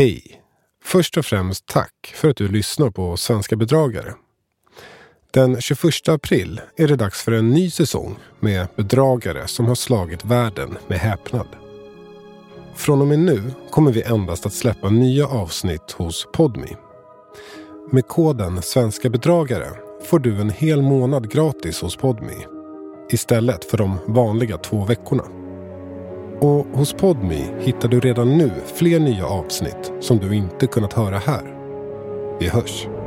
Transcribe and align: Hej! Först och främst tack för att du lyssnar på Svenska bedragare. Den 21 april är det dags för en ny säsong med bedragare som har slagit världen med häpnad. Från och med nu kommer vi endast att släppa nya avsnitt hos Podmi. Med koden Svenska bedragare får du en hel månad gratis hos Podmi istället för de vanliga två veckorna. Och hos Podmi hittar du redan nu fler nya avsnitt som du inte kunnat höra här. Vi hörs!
Hej! 0.00 0.42
Först 0.84 1.16
och 1.16 1.24
främst 1.24 1.66
tack 1.66 2.12
för 2.14 2.28
att 2.28 2.36
du 2.36 2.48
lyssnar 2.48 2.90
på 2.90 3.16
Svenska 3.16 3.56
bedragare. 3.56 4.14
Den 5.30 5.60
21 5.60 6.08
april 6.08 6.60
är 6.76 6.88
det 6.88 6.96
dags 6.96 7.22
för 7.22 7.32
en 7.32 7.50
ny 7.50 7.70
säsong 7.70 8.18
med 8.40 8.66
bedragare 8.76 9.48
som 9.48 9.66
har 9.66 9.74
slagit 9.74 10.24
världen 10.24 10.78
med 10.88 10.98
häpnad. 10.98 11.46
Från 12.74 13.00
och 13.00 13.06
med 13.06 13.18
nu 13.18 13.42
kommer 13.70 13.92
vi 13.92 14.02
endast 14.02 14.46
att 14.46 14.52
släppa 14.52 14.90
nya 14.90 15.26
avsnitt 15.26 15.92
hos 15.92 16.26
Podmi. 16.32 16.76
Med 17.90 18.08
koden 18.08 18.62
Svenska 18.62 19.10
bedragare 19.10 19.68
får 20.04 20.18
du 20.18 20.40
en 20.40 20.50
hel 20.50 20.82
månad 20.82 21.32
gratis 21.32 21.80
hos 21.80 21.96
Podmi 21.96 22.46
istället 23.10 23.64
för 23.64 23.78
de 23.78 23.98
vanliga 24.06 24.58
två 24.58 24.84
veckorna. 24.84 25.39
Och 26.40 26.66
hos 26.72 26.92
Podmi 26.92 27.44
hittar 27.60 27.88
du 27.88 28.00
redan 28.00 28.38
nu 28.38 28.50
fler 28.74 29.00
nya 29.00 29.26
avsnitt 29.26 29.92
som 30.00 30.18
du 30.18 30.34
inte 30.34 30.66
kunnat 30.66 30.92
höra 30.92 31.18
här. 31.18 31.56
Vi 32.40 32.48
hörs! 32.48 32.99